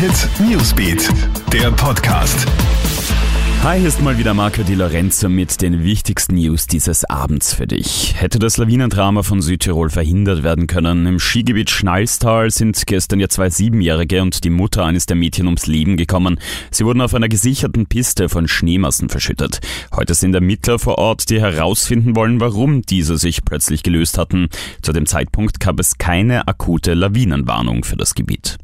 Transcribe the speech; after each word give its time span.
Hit 0.00 0.30
Newsbeat, 0.40 1.10
der 1.52 1.70
Podcast. 1.72 2.46
Hi, 3.62 3.78
hier 3.78 3.88
ist 3.88 4.00
mal 4.00 4.16
wieder 4.16 4.32
Marco 4.32 4.62
Di 4.62 4.74
Lorenzo 4.74 5.28
mit 5.28 5.60
den 5.60 5.84
wichtigsten 5.84 6.36
News 6.36 6.66
dieses 6.66 7.04
Abends 7.04 7.52
für 7.52 7.66
dich. 7.66 8.14
Hätte 8.16 8.38
das 8.38 8.56
Lawinendrama 8.56 9.22
von 9.22 9.42
Südtirol 9.42 9.90
verhindert 9.90 10.42
werden 10.42 10.66
können? 10.66 11.04
Im 11.04 11.18
Skigebiet 11.18 11.68
Schnalstal 11.68 12.50
sind 12.50 12.86
gestern 12.86 13.20
ja 13.20 13.28
zwei 13.28 13.50
Siebenjährige 13.50 14.22
und 14.22 14.42
die 14.42 14.48
Mutter 14.48 14.86
eines 14.86 15.04
der 15.04 15.16
Mädchen 15.16 15.44
ums 15.44 15.66
Leben 15.66 15.98
gekommen. 15.98 16.40
Sie 16.70 16.86
wurden 16.86 17.02
auf 17.02 17.12
einer 17.12 17.28
gesicherten 17.28 17.84
Piste 17.84 18.30
von 18.30 18.48
Schneemassen 18.48 19.10
verschüttet. 19.10 19.60
Heute 19.94 20.14
sind 20.14 20.34
Ermittler 20.34 20.78
vor 20.78 20.96
Ort, 20.96 21.28
die 21.28 21.42
herausfinden 21.42 22.16
wollen, 22.16 22.40
warum 22.40 22.80
diese 22.80 23.18
sich 23.18 23.44
plötzlich 23.44 23.82
gelöst 23.82 24.16
hatten. 24.16 24.48
Zu 24.80 24.94
dem 24.94 25.04
Zeitpunkt 25.04 25.60
gab 25.60 25.78
es 25.78 25.98
keine 25.98 26.48
akute 26.48 26.94
Lawinenwarnung 26.94 27.84
für 27.84 27.98
das 27.98 28.14
Gebiet. 28.14 28.56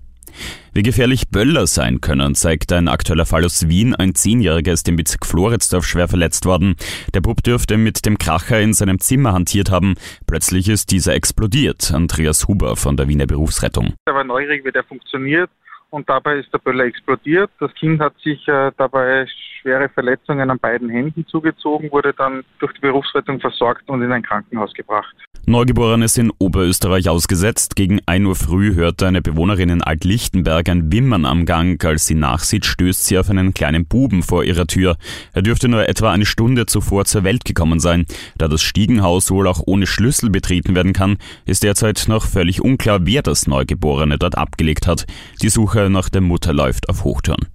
Wie 0.77 0.83
gefährlich 0.83 1.31
Böller 1.31 1.67
sein 1.67 2.03
können, 2.03 2.35
zeigt 2.35 2.71
ein 2.71 2.89
aktueller 2.89 3.25
Fall 3.25 3.47
aus 3.47 3.67
Wien. 3.67 3.95
Ein 3.95 4.15
Zehnjähriger 4.15 4.75
ist 4.75 4.87
im 4.91 4.97
Bezirk 4.97 5.25
Floridsdorf 5.25 5.87
schwer 5.87 6.07
verletzt 6.07 6.45
worden. 6.45 6.77
Der 7.15 7.23
Bub 7.23 7.43
dürfte 7.43 7.79
mit 7.79 8.05
dem 8.05 8.19
Kracher 8.19 8.61
in 8.61 8.75
seinem 8.75 8.99
Zimmer 8.99 9.33
hantiert 9.33 9.71
haben. 9.71 9.95
Plötzlich 10.27 10.69
ist 10.69 10.91
dieser 10.91 11.15
explodiert. 11.15 11.95
Andreas 11.95 12.47
Huber 12.47 12.77
von 12.77 12.99
der 12.99 13.09
Wiener 13.09 13.25
Berufsrettung. 13.25 13.95
Er 14.05 14.15
war 14.15 14.25
neugierig, 14.25 14.67
wie 14.67 14.71
der 14.73 14.85
funktioniert 14.85 15.49
und 15.97 16.07
dabei 16.11 16.37
ist 16.37 16.53
der 16.53 16.59
Böller 16.59 16.85
explodiert. 16.85 17.51
Das 17.59 17.73
Kind 17.75 18.01
hat 18.01 18.13
sich 18.23 18.47
äh, 18.49 18.71
dabei 18.77 19.27
schwere 19.63 19.89
Verletzungen 19.89 20.51
an 20.51 20.59
beiden 20.59 20.91
Händen 20.91 21.27
zugezogen, 21.27 21.91
wurde 21.91 22.13
dann 22.13 22.45
durch 22.59 22.73
die 22.75 22.81
Berufsrettung 22.81 23.41
versorgt 23.41 23.89
und 23.89 24.03
in 24.03 24.13
ein 24.13 24.23
Krankenhaus 24.23 24.75
gebracht. 24.75 25.17
Neugeborenes 25.49 26.19
in 26.19 26.33
Oberösterreich 26.39 27.09
ausgesetzt. 27.09 27.77
Gegen 27.77 28.01
1 28.05 28.27
Uhr 28.27 28.35
früh 28.35 28.75
hörte 28.75 29.07
eine 29.07 29.23
Bewohnerin 29.23 29.69
in 29.69 29.81
Altlichtenberg 29.81 30.69
ein 30.69 30.91
Wimmern 30.91 31.25
am 31.25 31.47
Gang. 31.47 31.85
Als 31.85 32.09
sie 32.09 32.17
nachsieht, 32.17 32.67
stößt 32.67 33.07
sie 33.07 33.17
auf 33.17 33.31
einen 33.31 33.55
kleinen 33.55 33.87
Buben 33.87 34.25
vor 34.25 34.43
ihrer 34.43 34.67
Tür. 34.67 34.97
Er 35.35 35.43
dürfte 35.43 35.69
nur 35.69 35.89
etwa 35.89 36.11
eine 36.11 36.27
Stunde 36.27 36.67
zuvor 36.67 37.05
zur 37.05 37.23
Welt 37.23 37.45
gekommen 37.45 37.79
sein. 37.79 38.07
Da 38.37 38.49
das 38.49 38.63
Stiegenhaus 38.63 39.31
wohl 39.31 39.47
auch 39.47 39.63
ohne 39.67 39.87
Schlüssel 39.87 40.31
betreten 40.31 40.75
werden 40.75 40.93
kann, 40.93 41.17
ist 41.45 41.63
derzeit 41.63 42.07
noch 42.09 42.25
völlig 42.25 42.61
unklar, 42.61 43.07
wer 43.07 43.23
das 43.23 43.47
Neugeborene 43.47 44.19
dort 44.19 44.37
abgelegt 44.37 44.89
hat. 44.89 45.07
Die 45.43 45.49
Suche 45.49 45.86
nach 45.89 46.09
der 46.09 46.21
Mutter 46.21 46.53
läuft 46.53 46.89
auf 46.89 47.05
Hochtouren. 47.05 47.47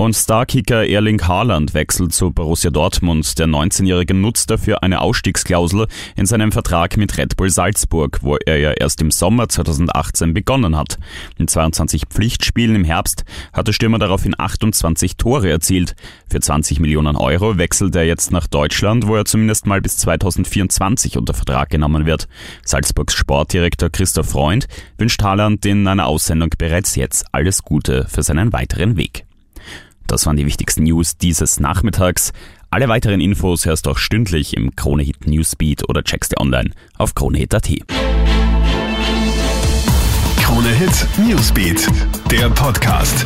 Und 0.00 0.16
Starkicker 0.16 0.86
Erling 0.86 1.20
Haaland 1.28 1.74
wechselt 1.74 2.14
zu 2.14 2.30
Borussia 2.30 2.70
Dortmund. 2.70 3.38
Der 3.38 3.46
19-Jährige 3.46 4.14
nutzt 4.14 4.48
dafür 4.48 4.82
eine 4.82 5.02
Ausstiegsklausel 5.02 5.88
in 6.16 6.24
seinem 6.24 6.52
Vertrag 6.52 6.96
mit 6.96 7.18
Red 7.18 7.36
Bull 7.36 7.50
Salzburg, 7.50 8.20
wo 8.22 8.36
er 8.36 8.56
ja 8.56 8.70
erst 8.70 9.02
im 9.02 9.10
Sommer 9.10 9.50
2018 9.50 10.32
begonnen 10.32 10.74
hat. 10.74 10.96
In 11.36 11.48
22 11.48 12.04
Pflichtspielen 12.08 12.76
im 12.76 12.84
Herbst 12.84 13.24
hat 13.52 13.68
der 13.68 13.74
Stürmer 13.74 13.98
daraufhin 13.98 14.34
28 14.38 15.18
Tore 15.18 15.50
erzielt. 15.50 15.94
Für 16.30 16.40
20 16.40 16.80
Millionen 16.80 17.16
Euro 17.16 17.58
wechselt 17.58 17.94
er 17.94 18.04
jetzt 18.04 18.32
nach 18.32 18.46
Deutschland, 18.46 19.06
wo 19.06 19.16
er 19.16 19.26
zumindest 19.26 19.66
mal 19.66 19.82
bis 19.82 19.98
2024 19.98 21.18
unter 21.18 21.34
Vertrag 21.34 21.68
genommen 21.68 22.06
wird. 22.06 22.26
Salzburgs 22.64 23.12
Sportdirektor 23.12 23.90
Christoph 23.90 24.30
Freund 24.30 24.66
wünscht 24.96 25.22
Haaland 25.22 25.66
in 25.66 25.86
einer 25.86 26.06
Aussendung 26.06 26.54
bereits 26.56 26.94
jetzt 26.94 27.26
alles 27.32 27.62
Gute 27.64 28.06
für 28.08 28.22
seinen 28.22 28.54
weiteren 28.54 28.96
Weg. 28.96 29.26
Das 30.10 30.26
waren 30.26 30.36
die 30.36 30.44
wichtigsten 30.44 30.82
News 30.82 31.18
dieses 31.18 31.60
Nachmittags. 31.60 32.32
Alle 32.68 32.88
weiteren 32.88 33.20
Infos 33.20 33.64
hörst 33.64 33.86
du 33.86 33.90
auch 33.90 33.96
stündlich 33.96 34.56
im 34.56 34.74
Kronehit 34.74 35.24
Newsbeat 35.24 35.88
oder 35.88 36.02
checkst 36.02 36.32
dir 36.32 36.40
online 36.40 36.70
auf 36.98 37.14
kronehit.at. 37.14 37.70
Kronehit 40.36 41.06
Newsbeat, 41.16 41.86
der 42.28 42.50
Podcast. 42.50 43.24